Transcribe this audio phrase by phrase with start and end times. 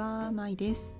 [0.00, 0.96] は、まいです。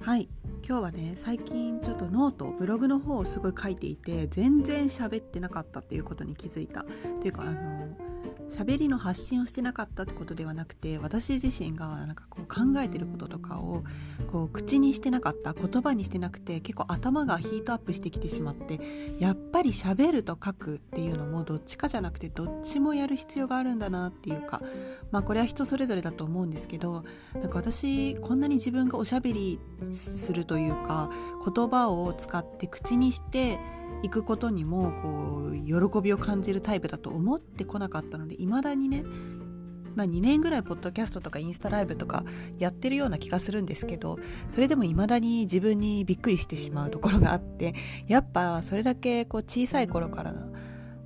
[0.00, 0.26] はい、
[0.66, 6.86] 今日はね、最近ちょっと note、ブログの方をすごい書いていて、全然喋ってなかったっていうことに気づいた。
[7.20, 7.88] というか、あの、
[8.50, 13.84] 喋りの発信をしてなかったってことではなくて私自身がなんかこう考えてることとかを
[14.30, 18.80] こう口にしてなかった言葉にしてなくて結構頭がヒートアップしてきてしまって
[19.18, 24.60] やっぱり喋ると書くっていうのもどっちかじゃなくてどっちもやる必要があるんだなっていうか
[25.10, 27.04] まあこれは人それぞれだと思うんですけど
[27.34, 29.60] なんか私こんなに自分がおしゃべり
[29.92, 31.10] するというか
[31.44, 33.58] 言葉を使って口にして
[34.02, 39.04] 行くことにもこう喜びを感じるタイプだと思ってこなかったので未だにね
[39.96, 42.24] まあ、2年ぐらいポッドキャストとかインスタライブとか
[42.58, 44.18] やってるような気がするんですけど
[44.52, 47.74] それでも未だに自分にびっくりしてしまうところがあって
[48.06, 50.34] やっぱそれだけこう小さい頃から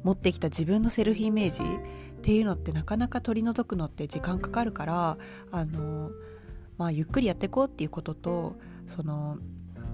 [0.02, 5.18] 持ってきた自分のセルフイメージっていうのってなかなか取り除くのって時間かかるから
[5.50, 6.10] あの、
[6.78, 8.56] まあ、ゆっくりやっていこうっていうことと
[8.88, 9.38] その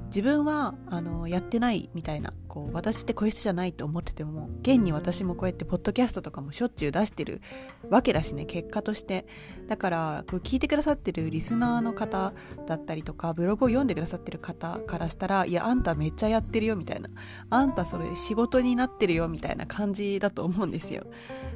[0.06, 7.40] 自分はあのやってないみたいなこう私ってこういう人じゃないと思ってても現に私もこうやってポッドキャストとかもしょっちゅう出してる
[7.88, 9.24] わけだしね結果として。
[9.68, 12.32] だからこう聞いてくださってるリスナーの方
[12.66, 17.08] だったりとかブログを読んでくださってる方からしたらいやあんためっちゃやってるよみたいな。
[17.50, 21.06] あんたそれ仕事になってるよみたいな感じだと思うんですよ。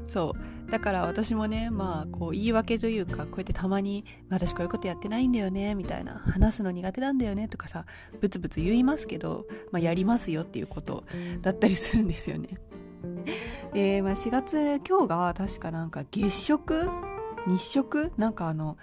[0.06, 0.70] そう。
[0.70, 6.23] だから私もねまあこう言い訳というかこうやってたまに私こういうことやってないんだよねみたいな。
[6.27, 7.84] 話すの苦手なんだよねとかさ
[8.20, 11.05] ブツブツ言いますけど、まあ、やりますよっていうことと
[11.41, 12.59] だったりするんですよね。
[13.73, 16.89] で、まあ、4月今日が確かなんか月食？
[17.47, 18.13] 日食？
[18.17, 18.77] なんかあの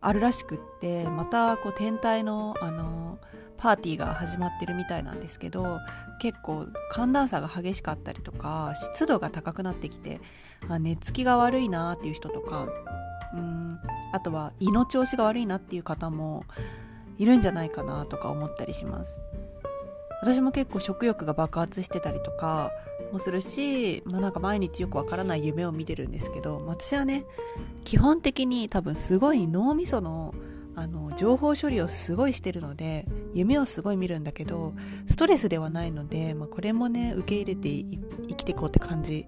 [0.00, 3.18] あるらしくってまたこう天体のあの
[3.56, 5.78] パーティーが始まってるみたいなんですけど
[6.20, 10.20] 結構寒暖差が激しかったりとか湿度が高くなってきて、
[10.68, 12.68] あ、寝つきが悪いなっていう人とか
[13.34, 13.78] うん
[14.12, 16.44] あとは胃の調子が悪いなっていう方も
[17.18, 19.18] いるんじゃないかなとか思ったりします。
[20.26, 22.72] 私も結構食欲が爆発してたりとか
[23.12, 27.24] もするし、まあ、なんか毎日よくわからない夢を見てるんですけど私はね
[27.84, 30.34] 基本的に多分すごい脳みその
[30.74, 34.74] あの情報処理をすごいしてるので夢をすごい見るんだけど
[35.08, 37.68] ストレスではないので、まあ、これもね受け入れて
[38.28, 39.26] 生きていこうって感じ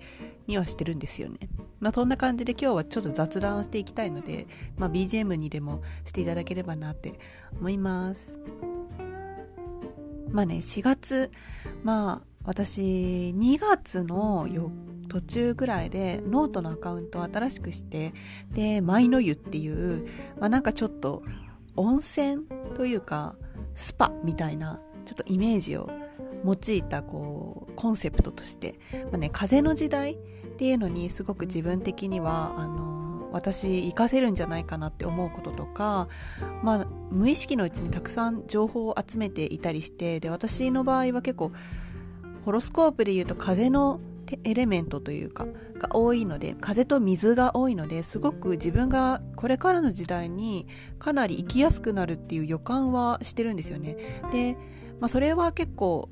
[0.49, 1.39] にはしてるんですよね。
[1.81, 7.19] まあそんな感じで今日はちょっと雑談をしていきたいので、まあ、BGM にでもしていただければなって
[7.59, 8.35] 思います。
[10.31, 11.31] まあね4月
[11.83, 12.81] まあ私
[13.37, 14.47] 2月の
[15.09, 18.13] 途中ぐらいでノートのアカウントを新しくして
[18.53, 20.07] で舞の湯っていう、
[20.39, 21.23] まあ、なんかちょっと
[21.77, 22.45] 温泉
[22.77, 23.35] というか
[23.75, 25.91] スパみたいなちょっとイメージを
[26.45, 28.79] 用いたこうコンセプトとして、
[29.11, 30.17] まあね、風の時代っ
[30.59, 32.88] ていうのにすごく自分的にはあの
[33.33, 36.09] 私活かせるんじゃないかなって思うこととか、
[36.63, 41.53] まあ、無意識のうちにたくさん情報を集めていたりしてで私の場合は結構
[42.45, 44.01] ホロスコープでいうと風の
[44.45, 45.47] エレメントというか
[45.79, 50.67] が多いので風と水が多いのですごく自分がこれからの時代に
[50.99, 53.97] かなり生きやすくなるっていう予感はしてるんですよね。
[54.33, 54.57] で、
[55.01, 56.11] まあ、それは結構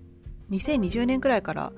[0.50, 1.72] 2020年くらいから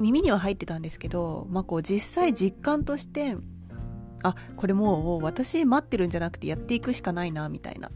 [0.00, 3.36] 耳には入ってたんですけど、まあ、こう実際実感として
[4.22, 7.90] あこれもう私待ってるんじゃなくてやっていくしかないなみたいな。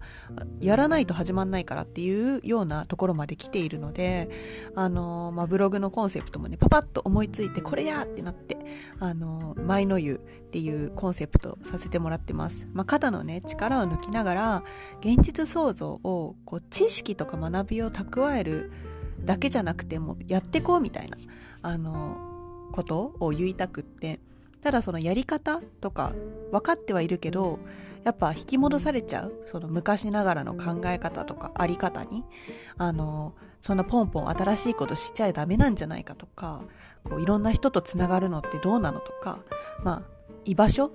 [0.61, 4.31] やらないと始まんないからっていうようなところまで来ているので
[4.75, 8.57] あの、まあ、ブログのコンセプトもねパパッと思いついてこれやってなって
[9.01, 14.65] あの舞の湯っていうコンセプトさせてもらってます、まあ、肩のね力を抜きながら
[15.01, 18.73] 現実創造をこう知識とか学びを蓄える
[19.25, 21.17] だけじゃなくてもやってこうみたいな
[21.63, 24.21] あのことを言いたくって。
[24.63, 26.13] ただそのやり方とか
[26.51, 27.59] 分かってはいるけど
[28.05, 32.25] やっぱ引き戻されちゃうその昔ながらの考え方とかあり方に
[32.77, 36.63] あのそんなポンポン新しいことしちゃダメなんじゃないかとか
[37.05, 39.39] こういろんな人とつながるのってどうなのとか
[39.85, 40.93] まあ居場所、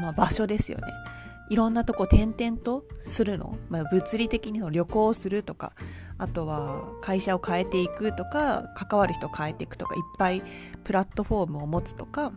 [0.00, 0.84] まあ、場所ですよね。
[1.50, 5.72] いろんなとこ転々とするの、まあ、物理的にの旅行をするとか
[6.16, 10.42] あとは会社を変えていくとか関わる人を変えていくとかいっぱい
[10.84, 12.32] プラットフォームを持つとか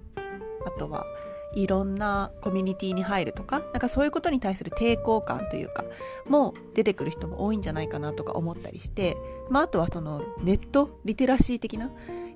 [0.67, 1.05] あとは
[1.53, 5.85] いろんなコミュニティに入るとかなんかそういうことに対する抵抗感というか
[6.27, 9.17] もう出てくる人も多いんじゃないかなとか思ったりして、
[9.49, 11.93] まあ、あとはそのネットリテラシー的なやっ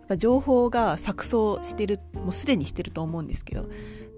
[0.07, 3.69] ぱ情報が錯綜してるもうすでにしてると思うんですけど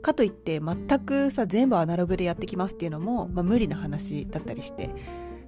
[0.01, 4.89] かといって全くさ全部アナログでやってきますっていうのも、まあ、無理な話だったりして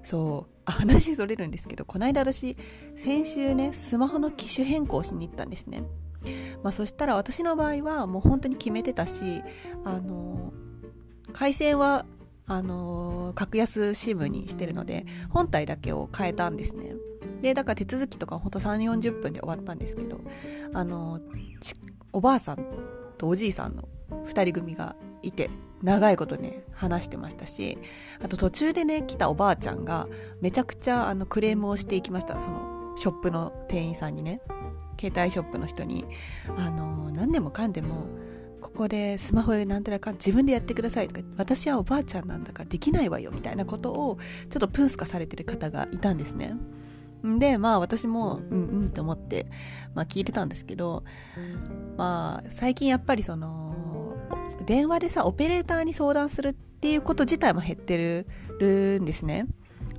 [0.03, 2.57] そう話それるんですけどこの間私
[2.97, 5.83] 先週ねスマホの機種変更しに行ったんですね。
[6.63, 9.43] まあ、そしたら私の場合はもう本当に決めてたし
[9.83, 10.53] あの
[11.33, 12.05] 回線は
[12.47, 16.93] あの、格安 SIM にしてるので本体だけを変えたんですね。
[17.41, 20.19] でだから手続きとかほんと3 4 0分で終わったんですけど
[20.73, 21.19] あの、
[22.13, 22.65] おばあさん
[23.17, 23.87] とおじいさんの
[24.27, 25.49] 2人組がいて
[25.81, 27.77] 長いことね話してましたし
[28.23, 30.07] あと途中でね来たおばあちゃんが
[30.41, 32.39] めちゃくちゃあのクレームをしていきました。
[32.39, 34.41] そのショップの店員さんにね。
[34.99, 36.05] 携帯ショップの人に
[36.57, 38.07] あの何でもかんでも
[38.61, 44.17] ここでスマホでなんたらか自分でやってくださいとか私はおばあちゃんなんだからできないわよみたいなことを
[44.49, 46.55] ちょっとプンスカされてる方がいたんですね。
[47.39, 49.47] でまあ私もうんうんと思って、
[49.95, 51.03] まあ、聞いてたんですけど
[51.97, 54.15] まあ最近やっぱりその
[54.65, 58.25] 電話でさオペレーターに相談するっていうこと自体も減って
[58.59, 59.47] るんですね。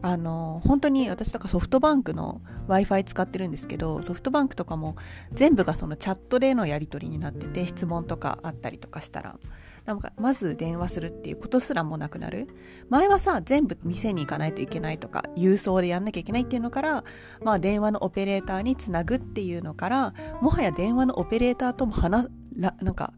[0.03, 4.97] あの本当に私とかソフトバンクの w i f i 使ってるんですけどソフトバンクとかも
[5.33, 9.39] 全部がそのチャットでのやり取りになってて質問とかあったりとかしたら
[9.85, 12.49] なんかまず電話するっていうことすらもなくなる
[12.89, 17.05] 前はさ全部店に行かないといけないとか郵送でやんなきゃいけないっていうのから
[17.43, 23.13] まあ電話のオペレーターにつなぐっていうのからもはや電話のオペレーターとも話なんか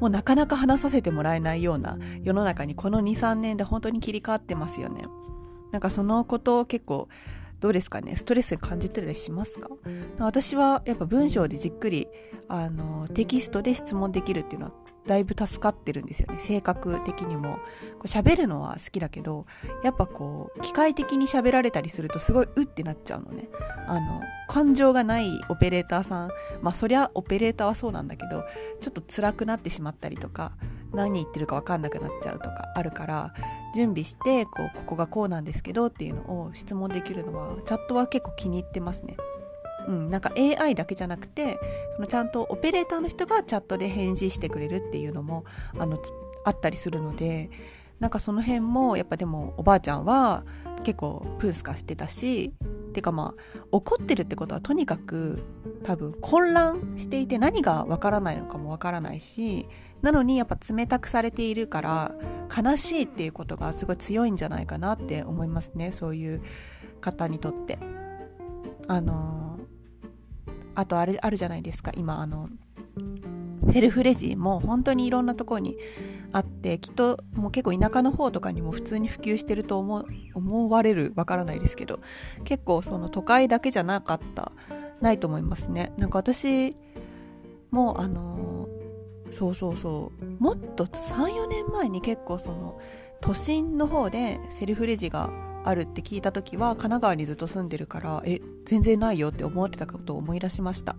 [0.00, 5.04] もうなかなか話させてもらえないような世の中にこの23年で本当に切り替わってますよね。
[5.72, 7.08] なんかそのことを結構
[7.60, 8.16] どうですかね？
[8.16, 9.68] ストレス感じてたりしますか？
[10.18, 12.08] 私はやっぱ文章でじっくり
[12.48, 14.72] あのテキストで質問できるっていうのは
[15.06, 16.38] だいぶ助かってるんですよね。
[16.40, 17.58] 性格的にも。
[17.98, 19.44] こう喋るのは好きだけど
[19.84, 23.50] やっぱこう機械的に喋られたりするとすごいうってなっちゃうのね。
[23.86, 26.30] あの感情がないオペレーターさん。
[26.62, 28.42] まあそりゃオペレーターはそうなんだけど
[28.80, 30.52] ちょっと辛くなってしまったりとか
[30.94, 33.34] 何言ってるか分かんなくなっちゃうとかあるから
[33.74, 39.16] 準備してこうここがこうなんですけどっていうのを質問できるのはチャットは結構気に入ってますね。
[39.88, 41.58] うん、なんか AI だけじゃなくて
[41.96, 45.44] そのちゃんとオペレーターの人がチャットで返事してくれるっていうのも
[45.78, 45.98] あの
[46.44, 47.50] あったりするので
[47.98, 50.44] なんかその辺もやっぱでもおばあちゃんは
[50.84, 52.52] 結構プースカしてたし
[52.92, 55.42] てかまあ怒ってるってことはとにかく
[55.84, 59.66] 多分混乱していて何がわからないのかもわからないし
[60.02, 62.14] なのにやっぱ冷たくされているから
[62.54, 65.92] 悲しいっていうことがすごい強いんじゃないかなって思いますね。
[65.92, 66.42] そういう
[67.00, 67.78] 方にとって。
[68.88, 69.60] あの
[70.74, 71.92] あとあれあるじゃないですか。
[71.96, 72.48] 今あの
[73.70, 75.76] セルフレジも本当にいろんなところに
[76.32, 80.04] あってきっともう結構田舎の方とかにも普通に普及してると思
[80.34, 82.00] 思われるわからないですけど
[82.44, 84.52] 結構その都会だけじゃなかった
[85.00, 85.92] ないと思いますね。
[85.96, 86.76] なんか私
[87.70, 88.59] もあの
[89.30, 90.42] そうそうそう。
[90.42, 92.78] もっと34年前に結構その
[93.20, 95.30] 都心の方でセルフレジが
[95.64, 100.96] あるって聞いた時は神奈川にずっと住んでるからえ全然ないよって思ってたことを思い出しました。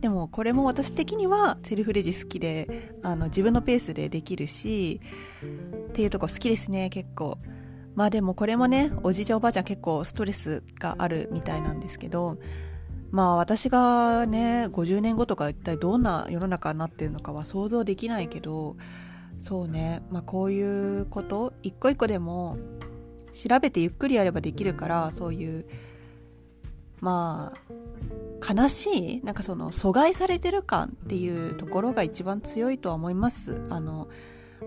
[0.00, 5.00] でもこれも私的にはセルフレジ好きであの自分のペースでできるし
[5.88, 7.38] っていうとこ好きですね結構。
[7.94, 12.38] まあでもこれもねおじいちゃんおばあちゃん結構ストレスがあるみたいなんですけど
[13.16, 18.76] まあ私がね50年後とか一体どんな世の中になってるのかは想像できないけど
[19.40, 20.02] そうね。
[20.10, 22.58] まあこういうこと一個一個でも
[23.32, 25.64] 調べてゆっくりやればできるからそういう
[27.00, 27.54] ま
[28.42, 33.62] あ悲しいなんかその阻害されてる感っていうところが一番強いとは思います。
[33.70, 34.08] あの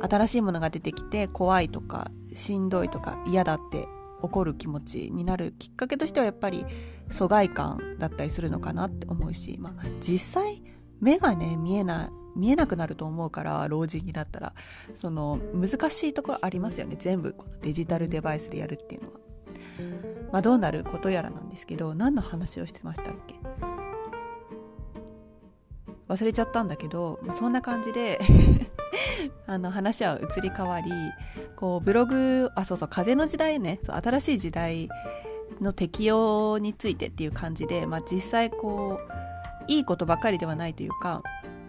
[0.01, 3.88] 新しいものが出てきて怖いとかしんどいとか嫌だって
[4.21, 6.65] 怒る気持ちになるきっかけとしてはやっぱり
[7.09, 10.61] 疎外感だったりするのかなって思うし、まあ、実際
[10.99, 14.53] 目がね見えない見えなくなると思うから老人になったら
[14.95, 19.19] その難しいところありますよね全部このデジタルデバイスでやるっていうのは。
[20.31, 23.35] まあ、どうなることやらなんですけど何の話をしてましたっけ？
[26.09, 28.19] 忘れちゃったんだけど、まあ、そんな感じで
[29.45, 30.91] あの話は移り変わり
[31.55, 33.79] こうブログあそうそう風の時代ね。
[33.83, 34.89] そう新しい時代
[35.61, 41.21] の適用についてっていう感じで、まあ、実際こういいことばかりではないというか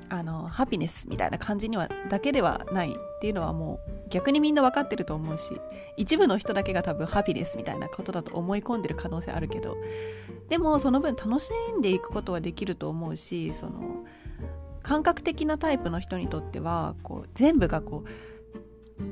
[0.09, 5.61] あのハピネスみたいな感じにはだけではないっていうのはもう逆にみんな分かってると思うし
[5.97, 9.77] 一部の人だけが多分ハピネスみたいなことだと思い込んでる可能性あるけど
[10.49, 14.05] でもその分楽しんでいくことはできると思うしその
[14.91, 19.03] 感覚的なタイプの人にとってはこう全部がこう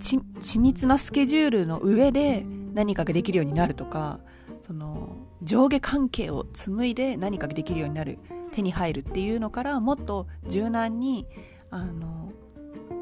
[0.00, 4.18] 緻密なスケジュールの上で何かができるようになるとか
[4.62, 8.18] その上下関係を紡いで何かができるようになる
[8.54, 11.26] 手に入るっていうのからもっと柔軟に
[11.70, 12.32] あの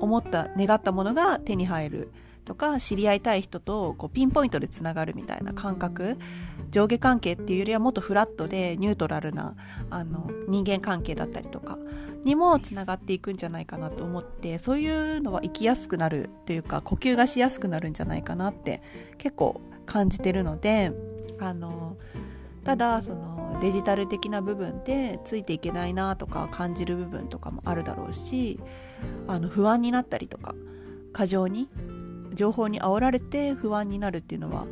[0.00, 2.12] 思った願ったものが手に入る
[2.44, 6.18] とか知り合いたい人とこうピンポイントでつながるみたいな感覚
[6.70, 9.54] 上下関係っていうよりはもっとフラットでニュートラルな
[9.90, 11.78] あの人間関係だったりとか
[12.24, 18.82] にもつながっていくんじゃないかなと思ってそういうのは生きやすくなるというか呼吸がしやすくなるんじゃないかなって
[19.18, 20.92] 結構感じてるので
[21.38, 21.96] あの
[22.64, 28.58] ただそのデジタル的な部分でついていけないなとか感じる部分とかもあるだろうし
[29.28, 30.54] あの不安になったりとか
[31.12, 31.68] 過剰に
[32.32, 34.66] 情報に煽られて不安になるっていうのは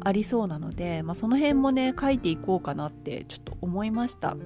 [0.00, 4.36] ありそうなので、まあ、その辺もね書いていこうかなってちょっと思いました。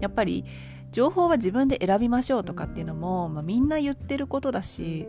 [0.00, 0.44] やっぱり
[0.90, 5.08] 情報は自分で選びましょうとかっていうのも、まあ、みんな言ってることだし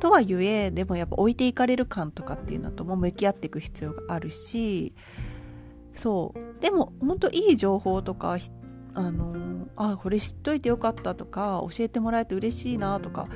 [0.00, 4.94] とはいえでもやっぱ置いていかれる感とかっていうのとも向き合っていく必要があるし
[5.94, 6.60] そう。
[6.60, 8.38] でも本当いい情報とか
[8.94, 13.28] あのあこれ知っといてよかったとか教えてもらえて嬉しいなとか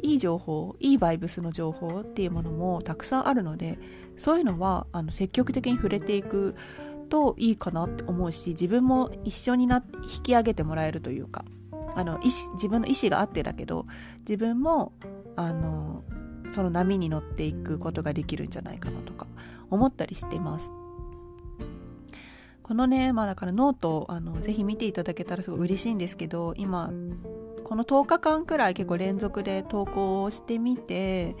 [0.00, 3.78] いい情報いいバイブスの情報っていうものもたくさんあるので
[4.16, 6.54] そういうのはあの積極的に触れていく
[7.08, 11.44] といいかなって思うし自分も一緒になって引き上げてもらえるというか
[11.94, 13.86] あの意自分の意思があってだけど
[14.20, 14.92] 自分も
[15.36, 16.04] あの
[16.52, 19.26] その波に乗っていくことができるんじゃないかなとか
[19.70, 20.70] 思ったりしてます。
[22.70, 26.92] このね、まあだからノート、あの、ぜひ見ていただけたらすごい嬉しいんですけど、今、
[27.64, 31.36] この10日間くらい結構連続で投稿をしてみて、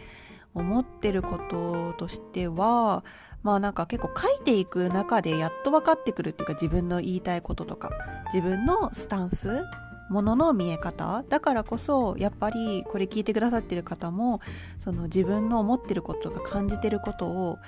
[0.54, 3.04] 思ってることとしては、
[3.42, 7.90] まあなんか結構書いていく中でやっと分かってくるっていうか自分の言いたいこととか、
[8.32, 9.62] 自分のスタンス
[10.10, 14.40] ものの見え方だからこそやっぱりこれ聞いてくださってる方も
[14.80, 17.58] その自分の思ってることが感じてることを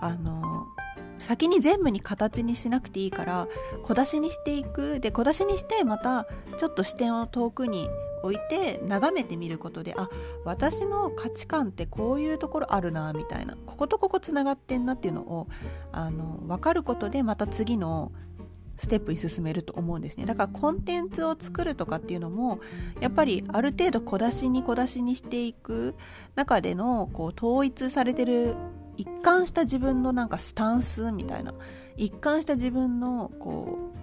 [0.00, 0.66] あの
[1.22, 3.48] 先に全部に形にしなくていいから
[3.82, 5.00] 小出しにしていく。
[5.00, 6.26] で小出しにしてまた
[6.58, 7.88] ちょっと視点を遠くに
[8.22, 10.08] 置いて眺めてみることであ
[10.44, 13.56] 私の価値観ってこういうところあるなみたいな。
[13.66, 15.48] こことここつながってんなっていうのを
[15.92, 18.12] あの分かることでまた次の
[18.78, 20.24] ステップに進めると思うんですね。
[20.24, 22.60] だからコンテンツを作るとかっていうのも
[23.00, 25.94] やっぱりある程度小出しに小出しにしていく
[26.34, 28.54] 中でのこう統一されてる
[28.96, 31.54] 一貫した自分のなんかスタンスみたいな
[31.96, 33.78] 一貫した自分のこ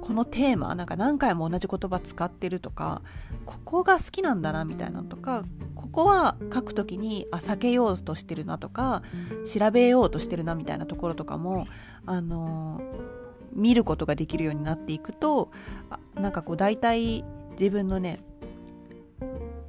[0.00, 3.02] このテーマなんか何回も同じ言葉使ってるとか
[3.44, 5.44] ここが好きなんだなみたいなとか
[5.74, 9.02] ここは書く時にあ避けようとしてるなとか
[9.52, 11.66] 調べようとしてるなみたいなところとかも
[12.06, 12.80] あの
[13.52, 15.50] 見ることができるようになっていくと
[16.14, 17.24] なんかこう大体
[17.58, 18.20] 自分のね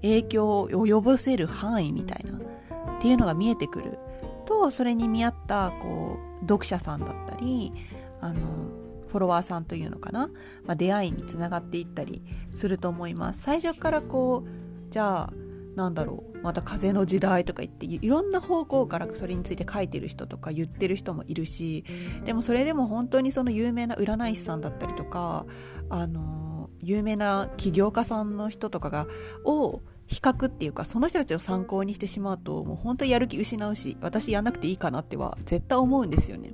[0.02, 3.98] 影響を及ぼせる範囲みたいなっていうのが見えてくる。
[4.48, 7.74] とそれに見合ったこう読者さんだったり
[8.22, 8.42] あの
[9.08, 10.28] フォロワーさんというのかな、
[10.66, 13.42] まあ、出会いにつながっていったりすると思います。
[13.42, 15.34] 最初からこうじゃあ
[15.76, 21.86] なんだろうまた風の時代とか言っていろんな方向からそれについて書いてる人とか言ってる人もいるし
[22.26, 25.46] でもそれでも本当にその有名な占い師さんだったりとか
[25.90, 29.08] あの有名な起業家さんの人とかが
[29.46, 36.54] を比較っていうかその人たちを参考にしてしまうともう本当にやる気失うし私やんなくていいかなっては絶対思うんですよね。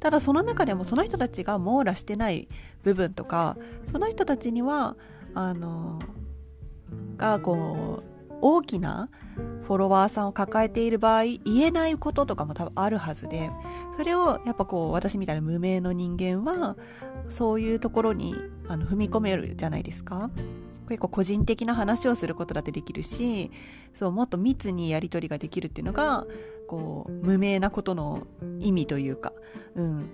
[0.00, 2.48] ただその中でもその人たちが網羅してない
[2.82, 3.56] 部分とか
[3.92, 4.96] その人たちには
[5.34, 6.00] あの
[7.16, 9.08] がこう大きな
[9.62, 13.50] フォロワーさんを抱えている場合言えないこととかも多分あるはずで
[13.96, 16.76] それをやっぱこう私みたいな無名の人間は
[17.28, 18.34] そういうところに
[18.66, 20.30] あの踏み込めるじゃないですか。
[20.92, 23.50] 結構個人的な話をすることだってできるし
[23.94, 26.26] そうもっと密にやり取りができるっていうのが
[26.68, 28.26] こう無名なことの
[28.60, 29.32] 意味というか、
[29.74, 30.10] うん、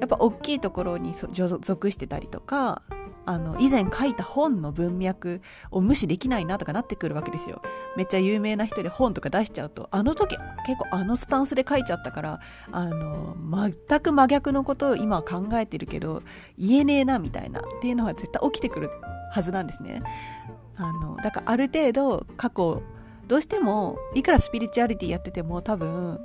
[0.00, 2.82] やっぱ大きいところに属してたりとか
[3.26, 7.62] あの以前書いた本の文脈を無視できないなとかなってくるわけですよ。
[7.96, 10.36] めっちゃ有名な人で本とか出しちゃうとあの時
[10.66, 12.40] 結構あのスタンスで書いちゃったから
[12.72, 13.36] あの
[13.88, 16.22] 全く真逆のことを今は考えてるけど
[16.58, 18.90] 言えねえなみたいなっていうのは絶対起きてくる
[19.32, 20.02] はずなんですね。
[20.76, 22.82] あのだからある程度過去
[23.26, 26.20] どうしてもいくらスピリチュアリティやってても多分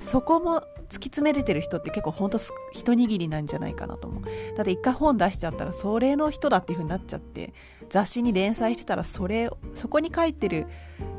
[0.00, 2.38] そこも突き詰めれてる人って結構ほんと
[2.72, 4.24] 一握りなんじゃないかなと思う。
[4.56, 7.52] だって一回本出しちゃったらそれの人だっていう風になっちゃって
[7.90, 10.66] 雑誌に連載してたらそれそこに書いてる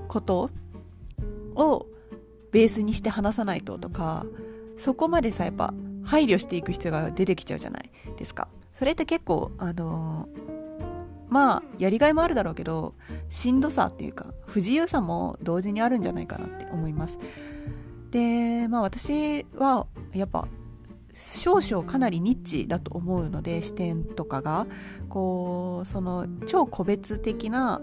[0.07, 0.49] こと
[1.55, 1.87] を
[2.51, 4.25] ベースにして話さないととか
[4.77, 8.47] そこまでさやっぱ配慮していく必要が出てきちゃうじゃないですか。
[8.73, 10.56] それって結構あのー
[11.29, 12.95] まあやりがいもあるだろうけど
[13.29, 17.17] しんどさっていうか不自由さも同時にあるんじゃないかなって思います。
[18.11, 20.47] でまあ私はやっぱ
[21.13, 24.67] 少々かなりニッチだと思うので視点とかが
[25.09, 27.81] こうその超個別的な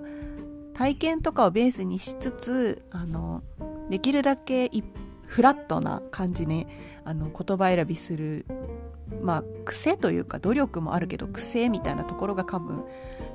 [0.73, 3.43] 体験とかをベースにしつつあの
[3.91, 4.71] できるだけ
[5.27, 6.69] フラットな感じね
[7.05, 8.47] あの言葉選びする
[9.23, 12.85] まあ癖というか努力もあるけど癖みたいなところが多分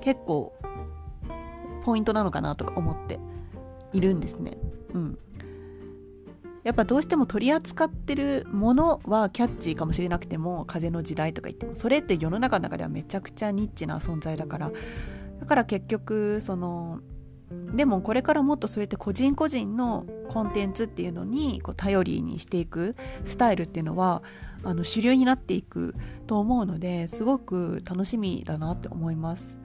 [0.02, 0.54] 結構
[1.84, 3.20] ポイントなのかなとか思って
[3.94, 4.58] いるんですね。
[4.94, 5.20] うん、
[6.64, 14.72] やっぱどうしても取り扱ってるものはキャッチーかもしれなくても風の時代とか言ってもそれって世の中の中ではめちゃくちゃニッチな存在だから
[15.40, 17.00] だから結局その
[17.52, 24.24] でもこれからもっとそうやって個人個人のコンテンツっていうのにこう頼りにしていくスタイルっていうのは
[24.64, 25.96] あの主流になっていく
[26.28, 29.58] と思うのですごく楽しみだなって思います。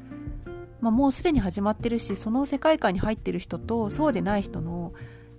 [0.80, 4.92] まあ、もうすでに始まってるしその世界観に入ってる人とそうでない人の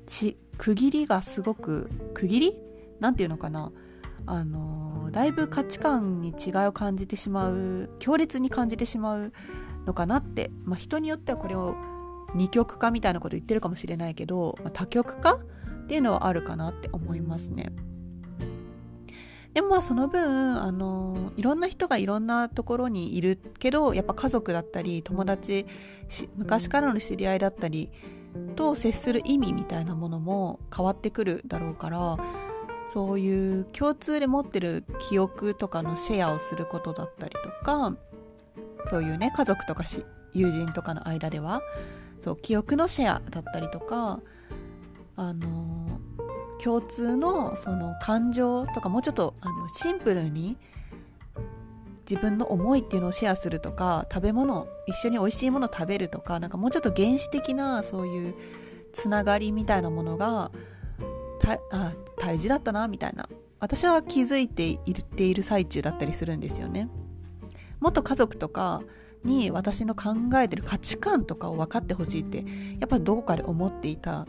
[0.07, 2.59] ち区切りがすごく区切り
[2.99, 3.71] なんていうのかな
[4.25, 9.33] あのだいぶ価値観に違いを感じてしまう強烈に感じてしまう
[9.85, 11.75] のかなって、まあ、人によってはこれを
[12.35, 17.71] 二極化みたいなこと言ってるかもしれないけど、まあ、多極化っていうのはあるかなって思いますね。
[19.53, 25.65] でもまあその分、あのいろんな人がいろんなところにいるけどやっぱ家族だったり友達
[26.35, 27.89] 昔からの知り合いだったり
[28.57, 32.17] と接する意味みたいなものも変わってくるだろうから
[32.89, 37.95] そういう共通で持ってる記憶とかのシェアをすることだったりとか
[38.89, 39.85] そういうね家族とか
[40.33, 41.61] 友人とかの間では
[42.25, 44.19] そう記憶のシェアだったりとか
[45.15, 45.99] あの
[46.61, 50.57] 共通のその感情とかもうちょっとあのシンプルに
[52.09, 58.35] 自分の思いっていうのをシェアするとか食べ物一緒に美味しいもの食べるとかなんかもうちょっと原始的なそういう
[58.91, 60.49] つながりみたいなものが
[61.39, 63.29] たあ大事だったなみたいな
[63.59, 66.89] 私は気づいていっている最中だったりするんですよね。
[67.79, 68.81] もっと家族とか
[69.25, 72.45] に私の考えてる価値観とかを分かってほしいって
[72.79, 74.27] やっぱりどこかで思っていた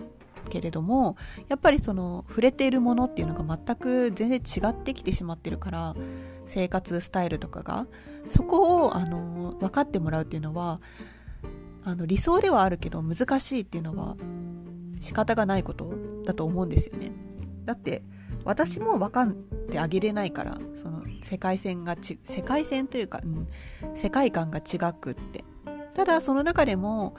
[0.49, 1.17] けれども
[1.49, 5.95] やっぱりその触れているものっていうのが全く全然違ってきてしまってるから
[6.47, 7.87] 生活スタイルとかが
[8.29, 10.81] そこをあの分かってもらうっていうのは
[11.85, 14.17] あの理想ではあるけど難しいっていうのは
[15.01, 15.93] 仕方がないこと
[16.25, 17.13] だと思うんですよね。
[17.65, 18.03] だって
[18.45, 19.33] 私も分かっ
[19.71, 23.49] てあげれないからその世界線がち世界線というか、うん、
[23.97, 25.45] 世界観が違くって。
[25.95, 27.17] ただその中でも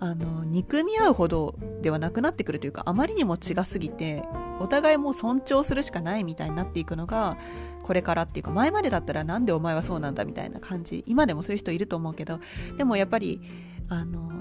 [0.00, 4.22] あの憎み合うほどではなくなってくるというかあまりにも違すぎて
[4.60, 7.36] お互いもう尊重するしかないみたいになっていくのが
[7.82, 11.04] これからっていうか前までだったらなんでお前はそうなんだみたいな感じ。
[11.06, 12.40] 今でもそういう人いると思うけど
[12.78, 13.42] でもやっぱり
[13.90, 14.32] あの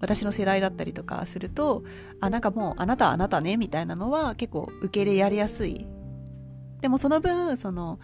[0.00, 1.82] 私の世代だったりとかすると
[2.20, 5.86] あなんかもうあなたはあなたねみたいなのは結構受け入れやりやすい
[6.82, 8.00] でもその分その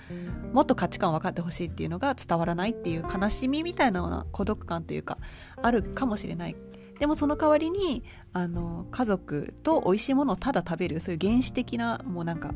[0.53, 5.19] もっと価値観分かってほしいっていうのが伝わらないっていう悲しみみたいなような孤独感というか
[5.61, 6.57] あるかもしれない。
[7.01, 12.53] でもその代わりにあの家族と美味しいものをただ食べるそういう原始的なもうなんか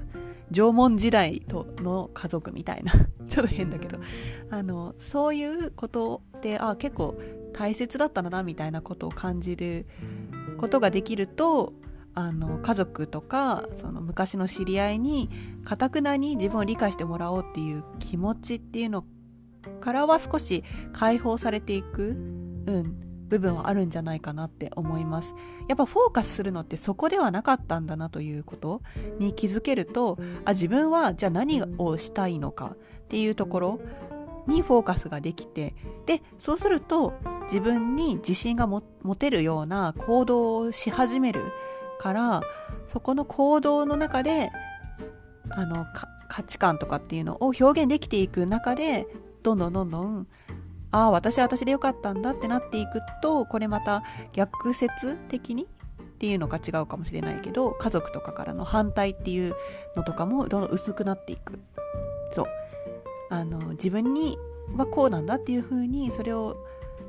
[0.50, 2.92] 縄文時代との家族みたいな。
[3.28, 3.98] ちょっと変だけど。
[4.50, 7.18] あのそういうことってあ結構
[7.52, 9.86] 大切だったなみたいなことを感じる
[10.56, 11.72] ことができると
[12.14, 15.30] あの家族とかその昔の知り合いに
[15.64, 19.04] かたくなに自分を理解してもらおうっていう気持ちっていうの
[19.80, 25.34] からは少し解放されていく、うん、部分はあるんじゃないかなって思います。
[25.68, 28.82] やっぱフォーカスするのってそこではなかったんだなということ
[29.18, 33.80] に気づけるとあ自分はじゃあ何をしたいのかっていうところ
[34.46, 38.82] にフォーカスができてでそうすると自分に自信が持
[39.16, 41.42] てるような行動をし始める。
[42.02, 42.42] から
[42.88, 44.50] そこの行動の中で
[45.50, 45.86] あの
[46.28, 49.06] 価値観とかっていうのを表現できていく中で
[49.44, 50.26] どんどんどんどん
[50.90, 59.54] ああ私は私でよかったんだってなっていくとこれまた逆説的にっていうのが違うかもしれないけど家族とかからの反対っていう
[59.94, 61.60] のとかもどんどん薄くなっていく。
[62.32, 62.46] そう。
[63.30, 64.38] あの自分に
[64.76, 66.56] はこうなんだっていう風にそれを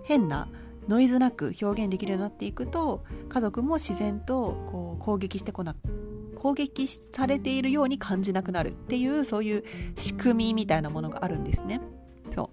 [0.03, 0.47] 変な
[0.87, 5.75] ノイズなく表現できるようになっていくと家族も自然とこう攻撃してこな
[6.35, 9.63] 攻撃されているように感じなくなるっていうそういう
[9.95, 11.79] 仕組みみたいなものがあるんですね。
[12.35, 12.51] そ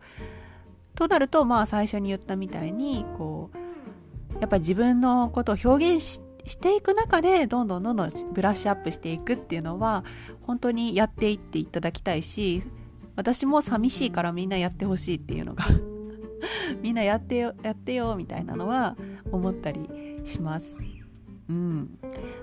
[0.94, 6.20] うとなるとまあ最初に言ったみたいにこうやっぱり自分のことを表現し
[6.58, 10.04] ていく中でどんどんどんどんブラッシュアップしていくっていうのは
[10.42, 12.62] 本当にやっていっていただきたいし
[13.16, 15.64] 私も寂しいからみんなやってほしいっていうのが
[16.82, 18.96] みんなやってよやってよみたいなのは
[19.30, 20.78] 思ったりします。
[21.48, 21.98] うん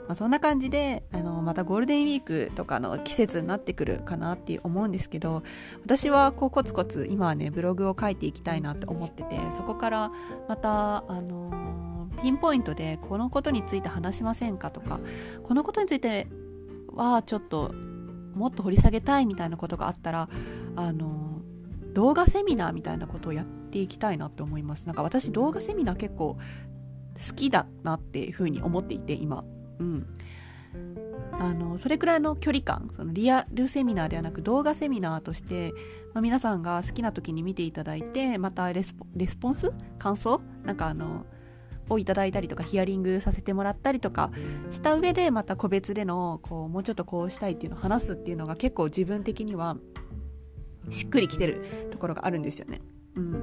[0.07, 5.43] まあ、そんな感じであのまたゴールデンウィークとかの季節になってくるかなって思うんですけど
[5.85, 10.11] 私はこうコツコツ今はねブログを書いていきたいなって思っててそこから
[10.49, 14.99] またあのピンポイントでこのことについて話しませんかとか
[15.43, 16.27] このことについて
[16.93, 17.73] はちょっと
[18.35, 20.29] もっと掘り下げたいみたいなことがあったら
[20.75, 21.36] あの
[21.97, 24.85] 動画セミナーみたいなことをやっていきたいなって思います。
[24.85, 29.43] なんか私動画セミナー結構好きだなっていうふうに思っていて今。
[29.79, 30.05] うん。
[31.39, 32.91] あのそれくらいの距離感。
[32.95, 35.73] そのリアルセミナーではなく動画セミナーとして、
[36.13, 38.93] まあ、皆さんが好きな時に見ていただいてまたレス
[39.39, 41.25] ポンス感想なんかあの
[41.89, 44.29] をいただいたりとかヒアリングさせてもらったりとか
[44.69, 49.77] した上でまた個別でのこうもうちょっとこうしたいっていうのを話すっていうのが結構自分的には
[50.89, 52.81] しっくりきてるところがあるんですよね。
[53.15, 53.33] うん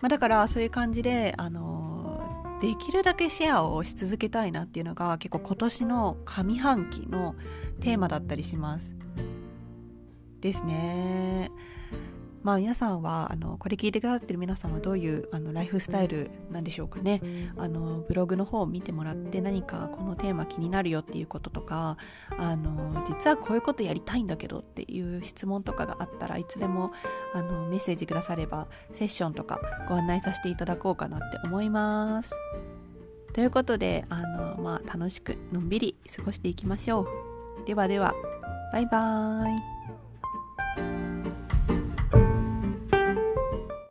[0.00, 7.34] まあ、だからそういう感じであのできるだけシェアをし続けたいなっていうのが結構今年の上半期の
[7.80, 8.90] テーマだったりします。
[10.40, 11.50] ですね。
[12.42, 17.22] まあ皆さんはあのこれ聞いてくださってる皆さんはどういうあのライフスタイルなんでしょうかね
[17.56, 21.96] あのブログの方を見てもらって何かこのテーマ気になるよっていうこととか
[22.36, 26.92] あの実はこういうことやりたいんだけどっていう質問とかがあったらいつでも
[27.32, 32.32] あのメッセージくださればセッションとかご案内させていただこうかなって思います。
[33.32, 37.66] ということであの、まあ、楽しくのんびり過ごしていきましょう。
[37.66, 38.14] ではでは
[38.72, 39.71] バイバーイ。